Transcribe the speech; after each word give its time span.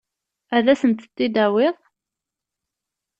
Ad 0.55 0.65
as-tent-id-tawiḍ? 0.73 1.75